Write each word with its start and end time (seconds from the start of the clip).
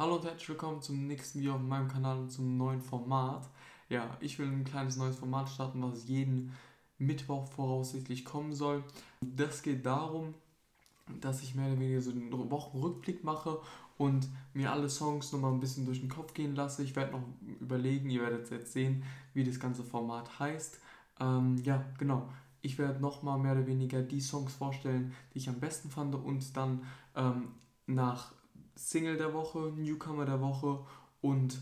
Hallo 0.00 0.16
und 0.16 0.24
herzlich 0.24 0.48
willkommen 0.48 0.80
zum 0.80 1.06
nächsten 1.06 1.40
Video 1.40 1.56
auf 1.56 1.60
meinem 1.60 1.86
Kanal 1.86 2.20
und 2.20 2.30
zum 2.30 2.56
neuen 2.56 2.80
Format. 2.80 3.46
Ja, 3.90 4.16
ich 4.20 4.38
will 4.38 4.46
ein 4.46 4.64
kleines 4.64 4.96
neues 4.96 5.16
Format 5.16 5.50
starten, 5.50 5.82
was 5.82 6.08
jeden 6.08 6.56
Mittwoch 6.96 7.46
voraussichtlich 7.48 8.24
kommen 8.24 8.54
soll. 8.54 8.82
Das 9.20 9.60
geht 9.60 9.84
darum, 9.84 10.32
dass 11.20 11.42
ich 11.42 11.54
mehr 11.54 11.66
oder 11.66 11.80
weniger 11.80 12.00
so 12.00 12.12
einen 12.12 12.32
Wochenrückblick 12.32 13.24
mache 13.24 13.60
und 13.98 14.26
mir 14.54 14.72
alle 14.72 14.88
Songs 14.88 15.32
nochmal 15.32 15.52
ein 15.52 15.60
bisschen 15.60 15.84
durch 15.84 16.00
den 16.00 16.08
Kopf 16.08 16.32
gehen 16.32 16.54
lasse. 16.54 16.82
Ich 16.82 16.96
werde 16.96 17.12
noch 17.12 17.24
überlegen, 17.60 18.08
ihr 18.08 18.22
werdet 18.22 18.50
jetzt 18.50 18.72
sehen, 18.72 19.04
wie 19.34 19.44
das 19.44 19.60
ganze 19.60 19.84
Format 19.84 20.38
heißt. 20.38 20.80
Ähm, 21.20 21.58
ja, 21.58 21.84
genau. 21.98 22.26
Ich 22.62 22.78
werde 22.78 23.00
nochmal 23.00 23.38
mehr 23.38 23.52
oder 23.52 23.66
weniger 23.66 24.00
die 24.00 24.22
Songs 24.22 24.54
vorstellen, 24.54 25.12
die 25.34 25.38
ich 25.40 25.50
am 25.50 25.60
besten 25.60 25.90
fand 25.90 26.14
und 26.14 26.56
dann 26.56 26.84
ähm, 27.14 27.48
nach 27.86 28.32
Single 28.80 29.18
der 29.18 29.34
Woche, 29.34 29.72
Newcomer 29.76 30.24
der 30.24 30.40
Woche 30.40 30.80
und 31.20 31.60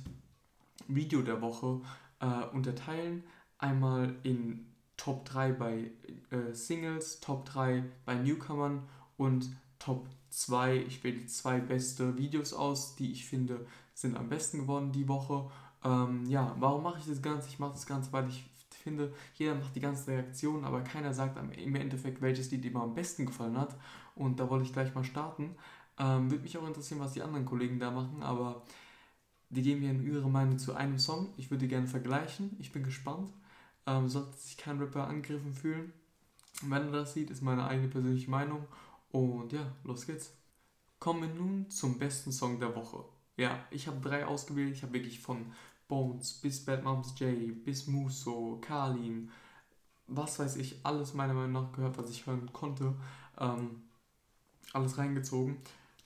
Video 0.87 1.21
der 1.23 1.43
Woche 1.43 1.81
äh, 2.21 2.45
unterteilen. 2.55 3.25
Einmal 3.59 4.15
in 4.23 4.67
Top 4.97 5.25
3 5.25 5.53
bei 5.53 5.91
äh, 6.31 6.55
Singles, 6.55 7.21
Top 7.21 7.45
3 7.47 7.85
bei 8.05 8.15
Newcomern 8.15 8.83
und 9.17 9.51
Top 9.81 10.09
2. 10.31 10.77
Ich 10.77 11.03
wähle 11.03 11.27
zwei 11.27 11.59
beste 11.59 12.17
Videos 12.17 12.53
aus, 12.53 12.95
die 12.95 13.11
ich 13.11 13.27
finde 13.27 13.67
sind 13.95 14.17
am 14.17 14.29
besten 14.29 14.61
geworden 14.61 14.93
die 14.93 15.09
Woche. 15.09 15.51
Ähm, 15.85 16.25
ja, 16.27 16.55
warum 16.61 16.85
mache 16.85 17.01
ich 17.01 17.07
das 17.07 17.21
Ganze? 17.21 17.49
Ich 17.49 17.59
mache 17.59 17.73
das 17.73 17.87
Ganze, 17.87 18.13
weil 18.13 18.29
ich 18.29 18.49
finde, 18.71 19.13
jeder 19.35 19.57
macht 19.57 19.75
die 19.75 19.81
ganzen 19.81 20.11
Reaktionen, 20.11 20.65
aber 20.65 20.83
keiner 20.83 21.13
sagt 21.13 21.37
im 21.37 21.75
Endeffekt, 21.75 22.23
welches 22.23 22.51
Lied 22.53 22.65
ihm 22.65 22.77
am 22.77 22.95
besten 22.95 23.27
gefallen 23.27 23.59
hat. 23.59 23.75
Und 24.15 24.39
da 24.39 24.49
wollte 24.49 24.65
ich 24.65 24.73
gleich 24.73 24.95
mal 24.95 25.05
starten. 25.05 25.57
Ähm, 25.99 26.31
Würde 26.31 26.43
mich 26.43 26.57
auch 26.57 26.67
interessieren, 26.67 27.01
was 27.01 27.13
die 27.13 27.23
anderen 27.23 27.45
Kollegen 27.45 27.79
da 27.79 27.91
machen, 27.91 28.23
aber 28.23 28.63
die 29.51 29.63
geben 29.63 29.81
mir 29.81 30.13
ihre 30.13 30.29
Meinung 30.29 30.59
zu 30.59 30.75
einem 30.75 30.99
Song. 30.99 31.33
Ich 31.37 31.51
würde 31.51 31.69
gerne 31.69 31.87
vergleichen. 31.87 32.57
Ich 32.59 32.73
bin 32.73 32.85
gespannt. 32.85 33.33
Ähm, 33.87 34.09
sollte 34.09 34.37
sich 34.37 34.57
kein 34.57 34.79
Rapper 34.79 35.07
angegriffen 35.07 35.55
fühlen. 35.55 35.93
Wenn 36.63 36.87
er 36.87 36.93
das 36.93 37.15
sieht, 37.15 37.31
ist 37.31 37.43
meine 37.43 37.67
eigene 37.67 37.89
persönliche 37.89 38.31
Meinung. 38.31 38.67
Und 39.11 39.53
ja, 39.53 39.73
los 39.85 40.07
geht's. 40.07 40.33
Kommen 40.99 41.23
wir 41.23 41.29
nun 41.29 41.71
zum 41.71 41.99
besten 41.99 42.33
Song 42.33 42.61
der 42.61 42.75
Woche. 42.75 43.05
Ja, 43.37 43.65
ich 43.71 43.87
habe 43.87 44.01
drei 44.01 44.27
ausgewählt. 44.27 44.75
Ich 44.75 44.83
habe 44.83 44.95
wirklich 44.95 45.21
von 45.21 45.47
Bones 45.89 46.35
bis 46.35 46.65
Bad 46.65 46.85
Moms 46.85 47.15
J 47.19 47.65
bis 47.65 47.87
Muso, 47.87 48.59
Kalim, 48.61 49.31
was 50.07 50.39
weiß 50.39 50.57
ich, 50.57 50.81
alles 50.85 51.15
meiner 51.15 51.35
Meinung 51.35 51.53
nach 51.53 51.73
gehört, 51.73 51.97
was 51.99 52.11
ich 52.11 52.27
hören 52.27 52.53
konnte. 52.53 52.95
Ähm, 53.39 53.83
alles 54.73 54.99
reingezogen. 54.99 55.57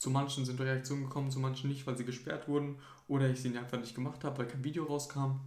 Zu 0.02 0.10
manchen 0.10 0.44
sind 0.44 0.60
Reaktionen 0.60 1.04
gekommen, 1.04 1.30
zu 1.30 1.38
manchen 1.38 1.70
nicht, 1.70 1.86
weil 1.86 1.96
sie 1.96 2.04
gesperrt 2.04 2.48
wurden 2.48 2.80
oder 3.06 3.30
ich 3.30 3.40
sie 3.40 3.56
einfach 3.56 3.78
nicht 3.78 3.94
gemacht 3.94 4.24
habe, 4.24 4.38
weil 4.38 4.48
kein 4.48 4.64
Video 4.64 4.82
rauskam. 4.82 5.38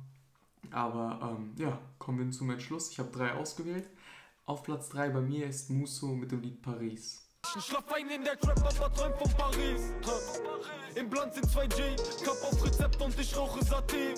Aber 0.72 1.36
ähm, 1.38 1.52
ja, 1.58 1.78
kommen 2.00 2.20
wir 2.20 2.32
zum 2.32 2.50
Entschluss. 2.50 2.90
Ich 2.90 2.98
habe 3.00 3.12
drei 3.12 3.34
ausgewählt. 3.34 3.90
Auf 4.46 4.64
Platz 4.64 4.88
3 4.88 5.10
bei 5.10 5.20
mir 5.20 5.46
ist 5.48 5.70
Musso 5.72 6.08
mit 6.08 6.32
dem 6.32 6.40
Lied 6.40 6.62
Paris. 6.62 7.28
Ich 7.58 7.66
schlaf 7.66 7.84
ein 7.92 8.10
in 8.10 8.24
der 8.24 8.40
Trap, 8.40 8.58
aber 8.60 8.94
träum 8.94 9.12
von 9.18 9.32
Paris. 9.34 9.92
Im 10.96 11.10
Bland 11.10 11.34
sind 11.34 11.48
2G, 11.48 12.24
Cup 12.24 12.38
auf 12.50 12.66
Rezept 12.66 13.02
und 13.02 13.20
ich 13.20 13.36
rauche 13.36 13.62
Sativ. 13.62 14.18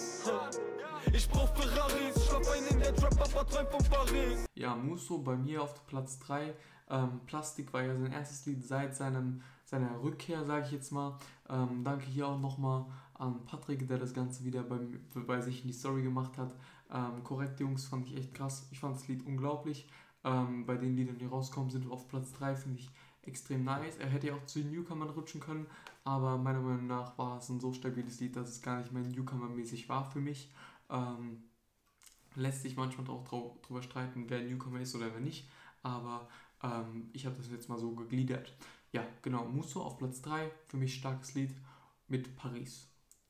Ich 1.13 1.27
brauch 1.29 1.51
Ferraris, 1.55 2.27
schlaf 2.27 2.47
ein 2.51 2.75
in 2.75 2.79
der 2.79 2.95
Trap, 2.95 3.19
aber 3.19 3.47
träum 3.47 3.65
von 3.71 3.83
Paris. 3.89 4.45
Ja, 4.53 4.75
Musso 4.75 5.17
bei 5.17 5.35
mir 5.35 5.63
auf 5.63 5.87
Platz 5.87 6.19
3. 6.19 6.53
Ähm, 6.91 7.21
Plastik 7.25 7.73
war 7.73 7.81
ja 7.81 7.97
sein 7.97 8.11
erstes 8.11 8.45
Lied 8.45 8.63
seit 8.63 8.95
seinem, 8.95 9.41
seiner 9.67 10.01
Rückkehr, 10.01 10.45
sage 10.45 10.65
ich 10.65 10.71
jetzt 10.71 10.91
mal. 10.91 11.17
Ähm, 11.49 11.83
danke 11.83 12.05
hier 12.05 12.27
auch 12.27 12.39
nochmal 12.39 12.85
an 13.15 13.43
Patrick, 13.43 13.85
der 13.87 13.97
das 13.97 14.13
Ganze 14.13 14.45
wieder 14.45 14.63
bei, 14.63 14.79
bei 15.13 15.41
sich 15.41 15.61
in 15.61 15.67
die 15.67 15.73
Story 15.73 16.03
gemacht 16.03 16.37
hat. 16.37 16.55
Ähm, 16.89 17.21
korrekt, 17.23 17.59
Jungs, 17.59 17.85
fand 17.85 18.07
ich 18.07 18.15
echt 18.15 18.33
krass. 18.33 18.67
Ich 18.71 18.79
fand 18.79 18.95
das 18.95 19.07
Lied 19.09 19.25
unglaublich. 19.25 19.89
Ähm, 20.23 20.65
bei 20.65 20.77
den 20.77 20.95
Liedern, 20.95 21.17
die 21.17 21.25
rauskommen, 21.25 21.69
sind 21.69 21.91
auf 21.91 22.07
Platz 22.07 22.31
3, 22.33 22.55
finde 22.55 22.79
ich 22.79 22.89
extrem 23.23 23.65
nice. 23.65 23.97
Er 23.97 24.07
hätte 24.07 24.27
ja 24.27 24.35
auch 24.35 24.45
zu 24.45 24.59
den 24.59 24.71
Newcomern 24.71 25.09
rutschen 25.09 25.41
können, 25.41 25.67
aber 26.05 26.37
meiner 26.37 26.61
Meinung 26.61 26.87
nach 26.87 27.17
war 27.17 27.39
es 27.39 27.49
ein 27.49 27.59
so 27.59 27.73
stabiles 27.73 28.21
Lied, 28.21 28.37
dass 28.37 28.47
es 28.47 28.61
gar 28.61 28.79
nicht 28.79 28.93
mehr 28.93 29.03
Newcomer-mäßig 29.03 29.89
war 29.89 30.09
für 30.09 30.21
mich. 30.21 30.49
Ähm, 30.89 31.43
lässt 32.35 32.61
sich 32.61 32.77
manchmal 32.77 33.09
auch 33.09 33.25
drüber 33.61 33.81
streiten, 33.81 34.25
wer 34.29 34.41
Newcomer 34.41 34.79
ist 34.79 34.95
oder 34.95 35.11
wer 35.11 35.19
nicht, 35.19 35.49
aber 35.83 36.29
ähm, 36.63 37.09
ich 37.11 37.25
habe 37.25 37.35
das 37.35 37.49
jetzt 37.51 37.67
mal 37.67 37.77
so 37.77 37.91
gegliedert. 37.91 38.55
Ja, 38.91 39.05
genau, 39.21 39.45
Musso 39.45 39.81
auf 39.81 39.97
Platz 39.97 40.21
3, 40.21 40.49
für 40.67 40.77
mich 40.77 40.95
starkes 40.95 41.33
Lied 41.33 41.53
mit 42.07 42.37
Paris. 42.37 42.87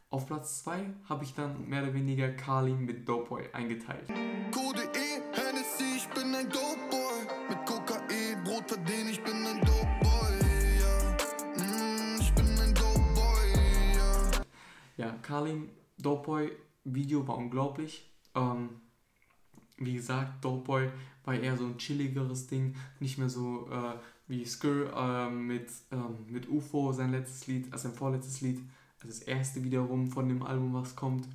Auf 0.09 0.27
Platz 0.27 0.63
2 0.63 0.85
habe 1.09 1.23
ich 1.23 1.33
dann 1.33 1.67
mehr 1.67 1.83
oder 1.83 1.93
weniger 1.95 2.29
Carlin 2.29 2.85
mit 2.85 3.09
Doughboy 3.09 3.49
eingeteilt. 3.53 4.07
Code 4.51 4.83
E, 4.83 5.21
Hennessy, 5.33 5.97
ich 5.97 6.07
bin 6.09 6.33
ein 6.35 6.47
Doughboy. 6.47 7.27
Mit 7.49 7.65
Kokain, 7.65 8.43
Brot 8.43 8.67
verdienen, 8.67 9.09
ich 9.09 9.21
bin 9.23 9.33
ein 9.33 9.59
Doughboy. 9.61 10.39
Ja, 10.79 11.55
mm, 11.57 12.21
ich 12.21 12.33
bin 12.35 12.47
ein 12.59 12.73
Doughboy. 12.75 13.51
Ja, 14.97 15.05
ja 15.05 15.11
Carlin, 15.23 15.69
Doughboy, 15.97 16.51
Video 16.83 17.27
war 17.27 17.37
unglaublich. 17.37 18.09
Ähm, 18.35 18.81
wie 19.77 19.95
gesagt, 19.95 20.45
Doughboy 20.45 20.89
war 21.25 21.33
eher 21.33 21.57
so 21.57 21.65
ein 21.65 21.77
chilligeres 21.79 22.47
Ding, 22.47 22.75
nicht 22.99 23.17
mehr 23.17 23.29
so 23.29 23.67
äh, 23.71 23.99
wie 24.27 24.45
Skr 24.45 24.91
äh, 24.93 25.29
mit, 25.29 25.69
ähm, 25.91 26.25
mit 26.29 26.49
UFO, 26.49 26.91
sein 26.91 27.11
letztes 27.11 27.47
Lied, 27.47 27.71
also 27.71 27.87
sein 27.87 27.97
vorletztes 27.97 28.41
Lied, 28.41 28.59
also 28.97 29.07
das 29.07 29.19
erste 29.19 29.63
wiederum 29.63 30.07
von 30.07 30.27
dem 30.27 30.43
Album, 30.43 30.73
was 30.73 30.95
kommt. 30.95 31.27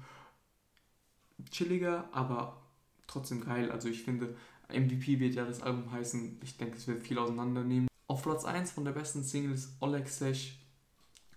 Chilliger, 1.50 2.08
aber 2.12 2.62
trotzdem 3.06 3.44
geil. 3.44 3.70
Also 3.70 3.88
ich 3.88 4.02
finde, 4.02 4.34
MVP 4.68 5.18
wird 5.20 5.34
ja 5.34 5.44
das 5.44 5.62
Album 5.62 5.90
heißen. 5.90 6.38
Ich 6.42 6.56
denke, 6.56 6.76
es 6.76 6.86
wird 6.86 7.02
viel 7.02 7.18
auseinandernehmen. 7.18 7.88
Auf 8.06 8.22
Platz 8.22 8.44
1 8.44 8.72
von 8.72 8.84
der 8.84 8.92
besten 8.92 9.22
Single 9.24 9.52
ist 9.52 9.74
Oleg 9.80 10.08
Sesh 10.08 10.58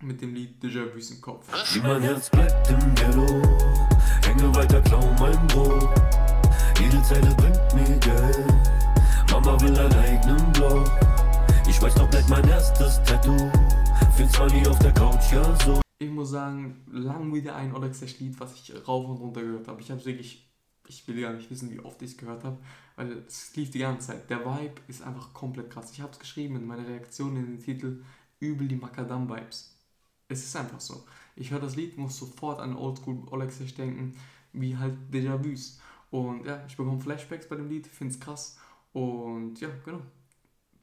mit 0.00 0.20
dem 0.20 0.34
Lied 0.34 0.62
Déjà 0.62 0.84
Vu 0.92 0.98
im 0.98 1.20
Kopf. 1.20 1.74
Wie 1.74 1.80
mein 1.80 2.02
Herz 2.02 2.30
bleibt 2.30 2.68
im 2.70 2.94
Ghetto, 2.94 3.95
erstes 12.80 13.02
Tattoo. 13.04 13.36
Find's 14.16 14.36
funny 14.36 14.66
auf 14.66 14.78
der 14.78 14.92
Couch, 14.92 15.32
ja 15.32 15.56
so. 15.64 15.80
Ich 15.98 16.10
muss 16.10 16.30
sagen, 16.30 16.82
lang 16.90 17.32
wieder 17.32 17.56
ein 17.56 17.74
Olexesh 17.74 18.18
Lied, 18.18 18.38
was 18.38 18.54
ich 18.54 18.72
rauf 18.86 19.08
und 19.08 19.16
runter 19.16 19.40
gehört 19.40 19.68
habe. 19.68 19.80
Ich 19.80 19.90
habe 19.90 20.04
wirklich, 20.04 20.46
ich 20.86 21.06
will 21.08 21.20
gar 21.20 21.32
nicht 21.32 21.50
wissen, 21.50 21.70
wie 21.70 21.80
oft 21.80 22.02
ich 22.02 22.12
es 22.12 22.16
gehört 22.16 22.44
habe, 22.44 22.58
weil 22.96 23.24
es 23.26 23.54
lief 23.56 23.70
die 23.70 23.78
ganze 23.78 24.08
Zeit. 24.08 24.28
Der 24.28 24.40
Vibe 24.40 24.80
ist 24.88 25.02
einfach 25.02 25.32
komplett 25.32 25.70
krass. 25.70 25.90
Ich 25.92 26.00
habe 26.00 26.12
es 26.12 26.18
geschrieben 26.18 26.56
in 26.56 26.66
meiner 26.66 26.86
Reaktion 26.86 27.36
in 27.36 27.46
den 27.46 27.58
Titel, 27.60 28.02
übel 28.40 28.68
die 28.68 28.76
Makadam-Vibes. 28.76 29.74
Es 30.28 30.44
ist 30.44 30.56
einfach 30.56 30.80
so. 30.80 31.04
Ich 31.34 31.50
höre 31.50 31.60
das 31.60 31.76
Lied, 31.76 31.96
muss 31.96 32.18
sofort 32.18 32.60
an 32.60 32.76
Oldschool 32.76 33.22
Olexesh 33.30 33.74
denken, 33.74 34.14
wie 34.52 34.76
halt 34.76 34.96
Déjà-vus. 35.10 35.78
Und 36.10 36.44
ja, 36.44 36.62
ich 36.66 36.76
bekomme 36.76 37.00
Flashbacks 37.00 37.48
bei 37.48 37.56
dem 37.56 37.68
Lied, 37.68 37.86
finde 37.86 38.12
es 38.12 38.20
krass. 38.20 38.58
Und 38.92 39.60
ja, 39.60 39.68
genau. 39.84 40.00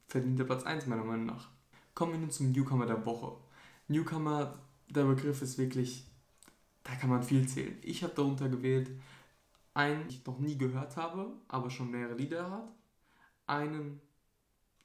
Verdient 0.08 0.38
der 0.38 0.44
Platz 0.44 0.64
1 0.64 0.86
meiner 0.86 1.04
Meinung 1.04 1.26
nach. 1.26 1.53
Kommen 1.94 2.12
wir 2.12 2.18
nun 2.18 2.30
zum 2.30 2.50
Newcomer 2.50 2.86
der 2.86 3.04
Woche. 3.06 3.36
Newcomer, 3.86 4.58
der 4.88 5.04
Begriff 5.04 5.42
ist 5.42 5.58
wirklich, 5.58 6.10
da 6.82 6.94
kann 6.96 7.10
man 7.10 7.22
viel 7.22 7.46
zählen. 7.46 7.76
Ich 7.82 8.02
habe 8.02 8.14
darunter 8.14 8.48
gewählt 8.48 8.90
einen, 9.74 10.00
den 10.00 10.08
ich 10.08 10.26
noch 10.26 10.38
nie 10.38 10.58
gehört 10.58 10.96
habe, 10.96 11.32
aber 11.48 11.70
schon 11.70 11.90
mehrere 11.90 12.14
Lieder 12.14 12.50
hat. 12.50 12.68
Einen, 13.46 14.00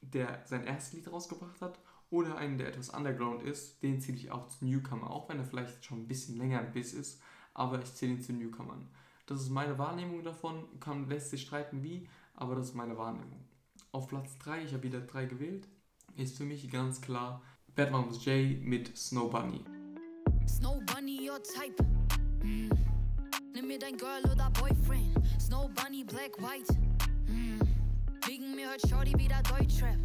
der 0.00 0.42
sein 0.44 0.64
erstes 0.64 0.92
Lied 0.92 1.12
rausgebracht 1.12 1.60
hat. 1.60 1.78
Oder 2.10 2.36
einen, 2.36 2.58
der 2.58 2.68
etwas 2.68 2.90
underground 2.90 3.42
ist. 3.42 3.82
Den 3.82 4.00
zähle 4.00 4.18
ich 4.18 4.30
auch 4.30 4.48
zu 4.48 4.64
Newcomer, 4.64 5.10
auch 5.10 5.28
wenn 5.28 5.38
er 5.38 5.44
vielleicht 5.44 5.84
schon 5.84 6.00
ein 6.02 6.08
bisschen 6.08 6.36
länger 6.36 6.60
im 6.60 6.72
Biss 6.72 6.92
ist. 6.92 7.22
Aber 7.54 7.80
ich 7.80 7.94
zähle 7.94 8.14
ihn 8.14 8.20
zu 8.20 8.32
Newcomern. 8.32 8.88
Das 9.26 9.40
ist 9.40 9.50
meine 9.50 9.78
Wahrnehmung 9.78 10.24
davon. 10.24 10.64
Kann, 10.80 11.08
lässt 11.08 11.30
sich 11.30 11.42
streiten 11.42 11.82
wie, 11.82 12.08
aber 12.34 12.56
das 12.56 12.70
ist 12.70 12.74
meine 12.74 12.98
Wahrnehmung. 12.98 13.44
Auf 13.92 14.08
Platz 14.08 14.36
3, 14.38 14.64
ich 14.64 14.72
habe 14.72 14.82
wieder 14.82 15.00
3 15.00 15.26
gewählt, 15.26 15.68
ist 16.20 16.36
für 16.36 16.44
mich 16.44 16.70
ganz 16.70 17.00
klar 17.00 17.42
Bad 17.74 17.90
Moms 17.90 18.24
J 18.24 18.60
mit 18.62 18.96
Snow 18.96 19.30
Bunny. 19.30 19.64
Snow 20.46 20.80
Bunny, 20.86 21.28
your 21.28 21.42
type. 21.42 21.82
Mm. 22.42 22.68
Nimm 23.54 23.66
mir 23.66 23.78
dein 23.78 23.96
Girl 23.96 24.22
oder 24.30 24.50
Boyfriend. 24.50 25.18
Snow 25.40 25.70
Bunny, 25.74 26.04
Black, 26.04 26.36
White. 26.38 26.74
Mm. 27.26 27.60
Wegen 28.26 28.54
mir 28.54 28.68
hört 28.68 28.86
Shorty 28.88 29.18
wieder 29.18 29.42
Deutschrap. 29.42 29.98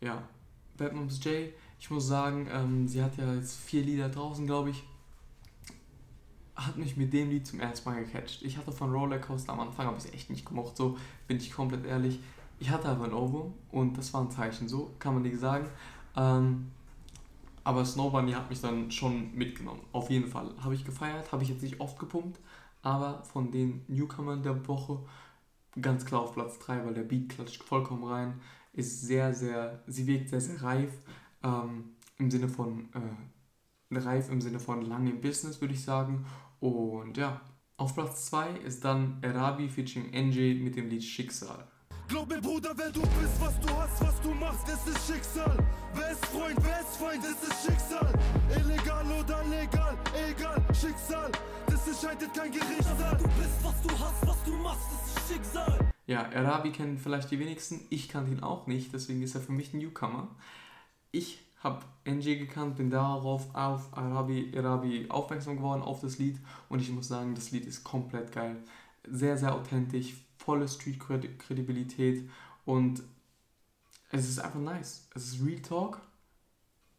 Ja, 0.00 0.28
Bad 0.76 0.92
Moms 0.94 1.22
J, 1.24 1.54
ich 1.80 1.90
muss 1.90 2.06
sagen, 2.06 2.48
ähm, 2.52 2.86
sie 2.86 3.02
hat 3.02 3.16
ja 3.16 3.32
jetzt 3.34 3.56
vier 3.56 3.82
Lieder 3.82 4.08
draußen, 4.08 4.46
glaube 4.46 4.70
ich 4.70 4.84
hat 6.54 6.76
mich 6.76 6.96
mit 6.96 7.12
dem 7.12 7.30
Lied 7.30 7.46
zum 7.46 7.60
ersten 7.60 7.88
Mal 7.88 8.04
gecatcht. 8.04 8.42
Ich 8.42 8.56
hatte 8.56 8.72
von 8.72 8.92
Rollercoaster 8.92 9.52
am 9.52 9.60
Anfang, 9.60 9.86
habe 9.86 9.96
ich 9.98 10.04
es 10.04 10.12
echt 10.12 10.30
nicht 10.30 10.44
gemocht, 10.46 10.76
so 10.76 10.98
bin 11.26 11.38
ich 11.38 11.50
komplett 11.50 11.86
ehrlich. 11.86 12.20
Ich 12.62 12.70
hatte 12.70 12.88
aber 12.88 13.06
ein 13.06 13.12
Ohrwurm 13.12 13.54
und 13.72 13.98
das 13.98 14.14
war 14.14 14.20
ein 14.20 14.30
Zeichen, 14.30 14.68
so 14.68 14.94
kann 15.00 15.14
man 15.14 15.24
nicht 15.24 15.40
sagen. 15.40 15.68
Ähm, 16.16 16.70
aber 17.64 17.84
Snow 17.84 18.12
Bunny 18.12 18.30
hat 18.34 18.50
mich 18.50 18.60
dann 18.60 18.88
schon 18.92 19.34
mitgenommen. 19.34 19.80
Auf 19.90 20.10
jeden 20.10 20.28
Fall. 20.28 20.54
Habe 20.62 20.76
ich 20.76 20.84
gefeiert, 20.84 21.32
habe 21.32 21.42
ich 21.42 21.48
jetzt 21.48 21.62
nicht 21.62 21.80
oft 21.80 21.98
gepumpt, 21.98 22.38
aber 22.82 23.24
von 23.24 23.50
den 23.50 23.84
Newcomern 23.88 24.44
der 24.44 24.68
Woche 24.68 25.00
ganz 25.80 26.04
klar 26.04 26.20
auf 26.20 26.34
Platz 26.34 26.60
3, 26.60 26.86
weil 26.86 26.94
der 26.94 27.02
Beat 27.02 27.30
klatscht 27.30 27.64
vollkommen 27.64 28.04
rein. 28.04 28.40
Ist 28.72 29.02
sehr, 29.02 29.34
sehr, 29.34 29.82
sie 29.88 30.06
wirkt 30.06 30.28
sehr, 30.28 30.40
sehr 30.40 30.62
reif. 30.62 30.92
Ähm, 31.42 31.96
Im 32.18 32.30
Sinne 32.30 32.48
von, 32.48 32.90
äh, 32.94 33.98
reif 33.98 34.30
im 34.30 34.40
Sinne 34.40 34.60
von 34.60 34.82
lange 34.82 35.10
im 35.10 35.20
Business, 35.20 35.60
würde 35.60 35.74
ich 35.74 35.82
sagen. 35.82 36.26
Und 36.60 37.16
ja, 37.16 37.40
auf 37.76 37.92
Platz 37.96 38.26
2 38.26 38.50
ist 38.58 38.84
dann 38.84 39.20
Arabi 39.24 39.68
featuring 39.68 40.12
NJ 40.12 40.62
mit 40.62 40.76
dem 40.76 40.88
Lied 40.88 41.02
Schicksal. 41.02 41.71
Glaub 42.08 42.28
mir, 42.28 42.40
Bruder, 42.40 42.72
wer 42.76 42.90
du 42.90 43.00
bist, 43.00 43.40
was 43.40 43.58
du 43.60 43.68
hast, 43.74 44.00
was 44.00 44.20
du 44.20 44.34
machst, 44.34 44.68
es 44.68 44.86
ist 44.86 45.06
Schicksal. 45.06 45.56
Wer 45.94 46.10
ist 46.10 46.26
Freund, 46.26 46.58
wer 46.62 46.80
ist 46.80 46.96
Feind, 46.96 47.24
es 47.24 47.48
ist 47.48 47.66
Schicksal. 47.66 48.12
Illegal 48.50 49.06
oder 49.06 49.42
legal, 49.44 49.96
egal, 50.28 50.62
Schicksal. 50.74 51.30
Das 51.66 51.86
entscheidet 51.86 52.34
kein 52.34 52.52
Gerichtssaal. 52.52 53.16
Du 53.16 53.24
bist, 53.24 53.64
was 53.64 53.82
du 53.82 53.98
hast, 53.98 54.26
was 54.26 54.44
du 54.44 54.52
machst, 54.52 54.88
es 54.92 55.16
ist 55.16 55.32
Schicksal. 55.32 55.92
Ja, 56.06 56.28
Arabi 56.34 56.72
kennen 56.72 56.98
vielleicht 56.98 57.30
die 57.30 57.38
wenigsten, 57.38 57.80
ich 57.88 58.08
kannte 58.08 58.32
ihn 58.32 58.42
auch 58.42 58.66
nicht, 58.66 58.92
deswegen 58.92 59.22
ist 59.22 59.34
er 59.34 59.40
für 59.40 59.52
mich 59.52 59.72
ein 59.72 59.78
Newcomer. 59.78 60.28
Ich 61.12 61.38
habe 61.62 61.84
NJ 62.04 62.36
gekannt, 62.36 62.76
bin 62.76 62.90
darauf 62.90 63.54
auf 63.54 63.96
Arabi, 63.96 64.52
Arabi 64.56 65.06
aufmerksam 65.08 65.56
geworden, 65.56 65.82
auf 65.82 66.00
das 66.00 66.18
Lied 66.18 66.38
und 66.68 66.80
ich 66.80 66.90
muss 66.90 67.08
sagen, 67.08 67.34
das 67.34 67.52
Lied 67.52 67.66
ist 67.66 67.84
komplett 67.84 68.32
geil. 68.32 68.56
Sehr, 69.08 69.38
sehr 69.38 69.54
authentisch, 69.54 70.14
volle 70.44 70.68
Street-Kredibilität 70.68 72.28
und 72.64 73.02
es 74.10 74.28
ist 74.28 74.40
einfach 74.40 74.60
nice. 74.60 75.08
Es 75.14 75.32
ist 75.32 75.44
Real 75.44 75.60
Talk. 75.60 76.00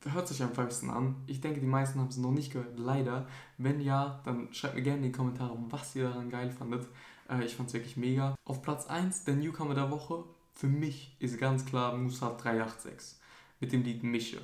Hört 0.06 0.28
sich 0.28 0.44
am 0.44 0.52
besten 0.52 0.90
an. 0.90 1.16
Ich 1.28 1.40
denke, 1.40 1.62
die 1.62 1.68
meisten 1.68 2.00
haben 2.00 2.10
es 2.10 2.18
noch 2.18 2.32
nicht 2.32 2.52
gehört, 2.52 2.78
leider. 2.78 3.28
Wenn 3.58 3.80
ja, 3.80 4.22
dann 4.26 4.54
schreibt 4.54 4.76
mir 4.76 4.82
gerne 4.82 4.98
in 4.98 5.04
die 5.04 5.12
Kommentare, 5.12 5.56
was 5.70 5.96
ihr 5.96 6.10
daran 6.10 6.30
geil 6.30 6.52
fandet. 6.52 6.88
Äh, 7.30 7.46
ich 7.46 7.56
fand 7.56 7.70
es 7.70 7.74
wirklich 7.74 7.98
mega. 7.98 8.36
Auf 8.44 8.62
Platz 8.62 8.88
1 8.88 9.24
der 9.26 9.36
Newcomer 9.36 9.76
der 9.76 9.92
Woche 9.92 10.26
für 10.54 10.68
mich 10.68 11.16
ist 11.20 11.40
ganz 11.40 11.66
klar 11.66 11.96
Musa 11.96 12.30
386 12.30 13.18
mit 13.60 13.72
dem 13.72 13.84
Lied 13.84 14.04
Mische. 14.04 14.42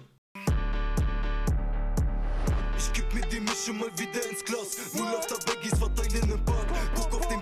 Ich 2.77 2.93
geb 2.93 3.13
mir 3.13 3.25
die 3.27 3.39
Mische 3.41 3.73
mal 3.73 3.91
wieder 3.97 4.29
ins 4.29 4.43
Glas. 4.45 4.93
Null 4.93 5.07
auf 5.07 5.27
der 5.27 5.35
Baggies 5.45 5.77
verteilen 5.77 6.31
im 6.31 6.45
Park. 6.45 6.67
Guck 6.95 7.19
auf 7.19 7.27
den 7.27 7.38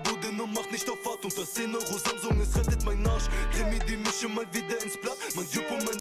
nicht 0.78 0.90
auf 0.92 1.02
Fahrt. 1.02 1.26
Unter 1.26 1.44
10 1.44 1.74
Euro 1.74 1.98
Samsung, 1.98 2.40
es 2.40 2.56
rettet 2.56 2.86
mein 2.86 3.06
Arsch. 3.08 3.28
Dreh 3.52 3.70
mir 3.70 3.80
die 3.80 3.98
Mische 3.98 4.30
mal 4.30 4.46
wieder 4.54 4.84
ins 4.84 5.00
Blatt. 5.02 5.18
Mein 5.36 5.46
Jupp 5.46 5.72
und 5.72 5.86
mein. 5.86 5.98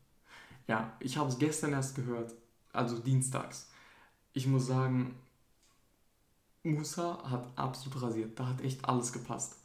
Ja, 0.69 0.93
ich 1.01 1.17
habe 1.17 1.31
es 1.31 1.39
gestern 1.39 1.73
erst 1.73 1.95
gehört. 1.95 2.35
Also 2.73 2.99
dienstags. 2.99 3.71
Ich 4.35 4.47
muss 4.47 4.67
sagen, 4.67 5.17
Musa 6.63 7.19
hat 7.31 7.49
absolut 7.57 8.03
rasiert. 8.03 8.39
Da 8.39 8.49
hat 8.49 8.61
echt 8.61 8.85
alles 8.87 9.13
gepasst. 9.13 9.57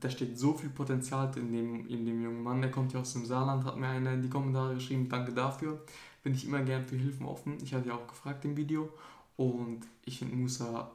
Da 0.00 0.10
steht 0.10 0.38
so 0.38 0.52
viel 0.52 0.70
Potenzial 0.70 1.32
in 1.38 1.50
dem, 1.50 1.86
in 1.88 2.04
dem 2.04 2.22
jungen 2.22 2.42
Mann. 2.42 2.60
Der 2.60 2.70
kommt 2.70 2.92
ja 2.92 3.00
aus 3.00 3.14
dem 3.14 3.24
Saarland, 3.24 3.64
hat 3.64 3.76
mir 3.76 3.88
einer 3.88 4.12
in 4.12 4.22
die 4.22 4.30
Kommentare 4.30 4.74
geschrieben, 4.74 5.08
danke 5.08 5.32
dafür. 5.32 5.82
Bin 6.22 6.34
ich 6.34 6.46
immer 6.46 6.62
gern 6.62 6.84
für 6.84 6.96
Hilfen 6.96 7.26
offen. 7.26 7.58
Ich 7.62 7.72
hatte 7.72 7.88
ja 7.88 7.94
auch 7.94 8.06
gefragt 8.06 8.44
im 8.44 8.56
Video. 8.56 8.90
Und 9.36 9.80
ich 10.04 10.18
finde 10.18 10.36
Musa, 10.36 10.90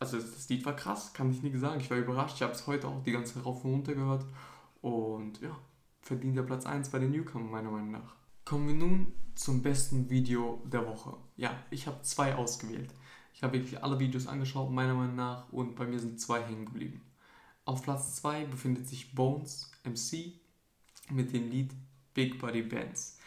also 0.00 0.16
das 0.16 0.48
Lied 0.48 0.64
war 0.64 0.74
krass, 0.74 1.12
kann 1.12 1.30
ich 1.30 1.42
nie 1.42 1.56
sagen. 1.56 1.78
Ich 1.78 1.90
war 1.90 1.98
überrascht. 1.98 2.36
Ich 2.36 2.42
habe 2.42 2.52
es 2.52 2.66
heute 2.66 2.88
auch 2.88 3.02
die 3.04 3.12
ganze 3.12 3.34
Zeit 3.34 3.44
rauf 3.44 3.64
und 3.64 3.70
runter 3.70 3.94
gehört. 3.94 4.24
Und 4.80 5.40
ja, 5.42 5.56
verdient 6.00 6.36
der 6.36 6.42
Platz 6.42 6.66
1 6.66 6.88
bei 6.88 6.98
den 6.98 7.12
Newcomern, 7.12 7.50
meiner 7.50 7.70
Meinung 7.70 7.92
nach. 7.92 8.16
Kommen 8.46 8.66
wir 8.66 8.74
nun 8.74 9.12
zum 9.34 9.62
besten 9.62 10.08
Video 10.08 10.62
der 10.64 10.86
Woche. 10.86 11.16
Ja, 11.36 11.62
ich 11.70 11.86
habe 11.86 12.00
zwei 12.02 12.34
ausgewählt. 12.34 12.92
Ich 13.34 13.42
habe 13.42 13.52
wirklich 13.58 13.84
alle 13.84 13.98
Videos 13.98 14.26
angeschaut, 14.26 14.70
meiner 14.70 14.94
Meinung 14.94 15.16
nach, 15.16 15.52
und 15.52 15.76
bei 15.76 15.86
mir 15.86 15.98
sind 15.98 16.20
zwei 16.20 16.42
hängen 16.42 16.66
geblieben. 16.66 17.02
Auf 17.64 17.82
Platz 17.82 18.16
2 18.16 18.46
befindet 18.46 18.88
sich 18.88 19.14
Bones 19.14 19.70
MC 19.84 20.32
mit 21.10 21.32
dem 21.32 21.50
Lied 21.50 21.72
Big 22.14 22.38
Body 22.38 22.62
Bands. 22.62 23.18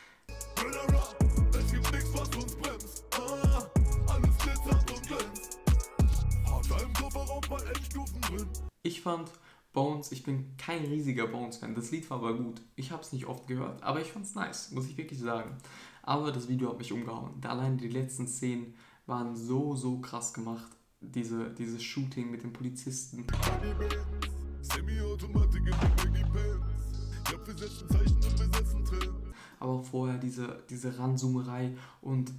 Fand 9.04 9.30
Bones, 9.74 10.12
ich 10.12 10.24
bin 10.24 10.56
kein 10.58 10.86
riesiger 10.86 11.28
Bones-Fan. 11.28 11.74
Das 11.74 11.92
Lied 11.92 12.10
war 12.10 12.18
aber 12.18 12.36
gut. 12.36 12.62
Ich 12.76 12.92
habe 12.92 13.02
es 13.02 13.12
nicht 13.12 13.26
oft 13.26 13.48
gehört, 13.48 13.82
aber 13.82 14.02
ich 14.02 14.12
fand 14.12 14.26
es 14.26 14.36
nice, 14.36 14.72
muss 14.72 14.88
ich 14.88 14.98
wirklich 14.98 15.20
sagen. 15.20 15.58
Aber 16.04 16.32
das 16.32 16.48
Video 16.48 16.70
hat 16.70 16.78
mich 16.78 16.92
umgehauen. 16.92 17.44
Allein 17.44 17.78
die 17.78 17.88
letzten 17.88 18.28
Szenen 18.28 18.76
waren 19.06 19.36
so, 19.36 19.76
so 19.76 20.00
krass 20.00 20.34
gemacht. 20.34 20.68
Diese, 21.02 21.50
dieses 21.52 21.84
Shooting 21.84 22.30
mit 22.32 22.44
den 22.44 22.54
Polizisten. 22.54 23.26
Aber 29.60 29.72
auch 29.72 29.84
vorher 29.84 30.18
diese, 30.18 30.64
diese 30.70 30.98
Ranzoomerei 30.98 31.76
und 32.02 32.32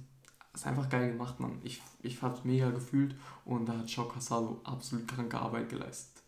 ist 0.53 0.65
einfach 0.65 0.89
geil 0.89 1.11
gemacht, 1.11 1.39
man. 1.39 1.59
Ich, 1.63 1.81
ich 2.01 2.21
habe 2.21 2.35
es 2.35 2.45
mega 2.45 2.71
gefühlt 2.71 3.15
und 3.43 3.65
da 3.67 3.77
hat 3.77 3.91
Shao 3.91 4.07
Casado 4.07 4.61
absolut 4.63 5.07
kranke 5.07 5.37
Arbeit 5.37 5.69
geleistet. 5.69 6.24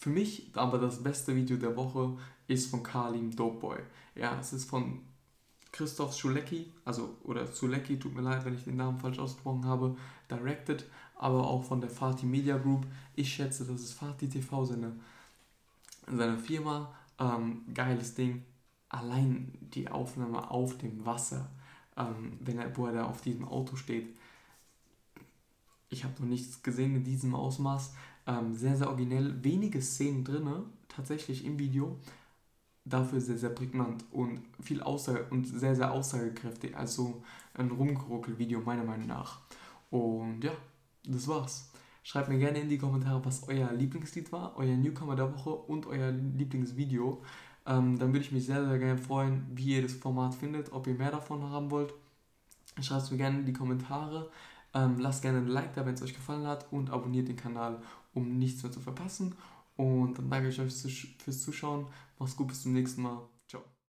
Für 0.00 0.08
mich 0.08 0.50
aber 0.54 0.78
das 0.78 1.02
beste 1.02 1.36
Video 1.36 1.58
der 1.58 1.76
Woche 1.76 2.16
ist 2.48 2.70
von 2.70 2.82
Kalim 2.82 3.36
Dopeboy. 3.36 3.78
Ja, 4.14 4.40
es 4.40 4.54
ist 4.54 4.64
von 4.64 5.00
Christoph 5.72 6.16
Schulecki, 6.16 6.72
also 6.86 7.18
oder 7.22 7.52
Zulecki, 7.52 7.98
tut 7.98 8.14
mir 8.14 8.22
leid, 8.22 8.42
wenn 8.46 8.54
ich 8.54 8.64
den 8.64 8.76
Namen 8.76 8.98
falsch 8.98 9.18
ausgesprochen 9.18 9.66
habe, 9.66 9.94
directed, 10.30 10.86
aber 11.16 11.46
auch 11.46 11.62
von 11.64 11.82
der 11.82 11.90
Fatih 11.90 12.24
Media 12.24 12.56
Group. 12.56 12.86
Ich 13.14 13.30
schätze, 13.30 13.66
das 13.66 13.82
ist 13.82 13.92
Fatih 13.92 14.30
TV, 14.30 14.64
seine, 14.64 14.92
seine 16.06 16.38
Firma. 16.38 16.94
Ähm, 17.18 17.66
geiles 17.74 18.14
Ding. 18.14 18.42
Allein 18.88 19.52
die 19.60 19.90
Aufnahme 19.90 20.50
auf 20.50 20.78
dem 20.78 21.04
Wasser, 21.04 21.50
ähm, 21.98 22.38
wenn 22.40 22.58
er, 22.58 22.74
wo 22.74 22.86
er 22.86 22.94
da 22.94 23.04
auf 23.04 23.20
diesem 23.20 23.46
Auto 23.46 23.76
steht. 23.76 24.16
Ich 25.90 26.04
habe 26.04 26.14
noch 26.20 26.28
nichts 26.28 26.62
gesehen 26.62 26.96
in 26.96 27.04
diesem 27.04 27.34
Ausmaß. 27.34 27.92
Ähm, 28.26 28.54
sehr, 28.54 28.76
sehr 28.76 28.88
originell. 28.88 29.42
Wenige 29.42 29.80
Szenen 29.82 30.24
drin, 30.24 30.48
tatsächlich 30.88 31.44
im 31.44 31.58
Video 31.58 31.98
dafür 32.84 33.20
sehr, 33.20 33.38
sehr 33.38 33.50
prägnant 33.50 34.04
und 34.10 34.40
viel 34.60 34.82
Aussage 34.82 35.26
und 35.30 35.46
sehr, 35.46 35.76
sehr 35.76 35.92
aussagekräftig. 35.92 36.76
Also 36.76 37.22
ein 37.54 37.70
Rumgeruckel-Video 37.70 38.60
meiner 38.60 38.84
Meinung 38.84 39.06
nach. 39.06 39.40
Und 39.90 40.42
ja, 40.42 40.52
das 41.04 41.28
war's. 41.28 41.70
Schreibt 42.02 42.28
mir 42.28 42.38
gerne 42.38 42.60
in 42.60 42.68
die 42.68 42.78
Kommentare, 42.78 43.24
was 43.24 43.46
euer 43.48 43.72
Lieblingslied 43.72 44.32
war, 44.32 44.56
euer 44.56 44.76
Newcomer 44.76 45.16
der 45.16 45.32
Woche 45.32 45.50
und 45.50 45.86
euer 45.86 46.10
Lieblingsvideo. 46.10 47.22
Ähm, 47.66 47.98
dann 47.98 48.12
würde 48.12 48.24
ich 48.24 48.32
mich 48.32 48.46
sehr, 48.46 48.66
sehr 48.66 48.78
gerne 48.78 48.98
freuen, 48.98 49.46
wie 49.54 49.76
ihr 49.76 49.82
das 49.82 49.92
Format 49.92 50.34
findet, 50.34 50.72
ob 50.72 50.86
ihr 50.86 50.94
mehr 50.94 51.10
davon 51.10 51.42
haben 51.42 51.70
wollt. 51.70 51.92
Schreibt 52.80 53.02
es 53.02 53.10
mir 53.10 53.18
gerne 53.18 53.40
in 53.40 53.46
die 53.46 53.52
Kommentare. 53.52 54.30
Ähm, 54.72 54.98
lasst 54.98 55.22
gerne 55.22 55.38
ein 55.38 55.48
Like 55.48 55.74
da, 55.74 55.84
wenn 55.84 55.94
es 55.94 56.02
euch 56.02 56.14
gefallen 56.14 56.46
hat 56.46 56.66
und 56.72 56.90
abonniert 56.90 57.28
den 57.28 57.36
Kanal, 57.36 57.82
um 58.14 58.38
nichts 58.38 58.62
mehr 58.62 58.72
zu 58.72 58.80
verpassen. 58.80 59.34
Und 59.76 60.18
dann 60.18 60.30
danke 60.30 60.48
ich 60.48 60.60
euch 60.60 60.72
fürs 61.18 61.42
Zuschauen. 61.42 61.86
Mach's 62.18 62.36
gut, 62.36 62.48
bis 62.48 62.62
zum 62.62 62.72
nächsten 62.72 63.02
Mal. 63.02 63.29